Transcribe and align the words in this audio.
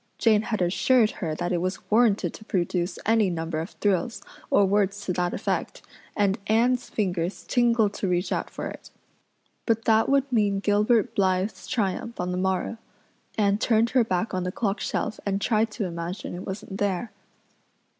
Jane 0.17 0.41
had 0.41 0.63
assured 0.63 1.11
her 1.11 1.35
that 1.35 1.51
it 1.51 1.59
was 1.61 1.91
warranted 1.91 2.33
to 2.33 2.43
produce 2.45 2.97
any 3.05 3.29
number 3.29 3.59
of 3.59 3.69
thrills, 3.69 4.23
or 4.49 4.65
words 4.65 5.05
to 5.05 5.13
that 5.13 5.31
effect, 5.31 5.83
and 6.17 6.39
Anne's 6.47 6.89
fingers 6.89 7.43
tingled 7.47 7.93
to 7.93 8.07
reach 8.07 8.31
out 8.31 8.49
for 8.49 8.65
it. 8.67 8.89
But 9.67 9.85
that 9.85 10.09
would 10.09 10.31
mean 10.31 10.57
Gilbert 10.59 11.13
Blythe's 11.13 11.67
triumph 11.67 12.19
on 12.19 12.31
the 12.31 12.37
morrow. 12.39 12.79
Anne 13.37 13.59
turned 13.59 13.91
her 13.91 14.03
back 14.03 14.33
on 14.33 14.43
the 14.43 14.51
clock 14.51 14.79
shelf 14.79 15.19
and 15.23 15.39
tried 15.39 15.69
to 15.73 15.85
imagine 15.85 16.33
it 16.33 16.47
wasn't 16.47 16.79
there. 16.79 17.11